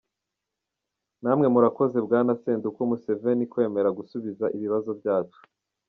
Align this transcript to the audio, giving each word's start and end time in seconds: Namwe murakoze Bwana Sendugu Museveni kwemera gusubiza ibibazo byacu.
Namwe 1.23 1.47
murakoze 1.53 1.97
Bwana 2.05 2.31
Sendugu 2.41 2.81
Museveni 2.89 3.43
kwemera 3.51 3.89
gusubiza 3.97 4.45
ibibazo 4.57 4.91
byacu. 4.99 5.39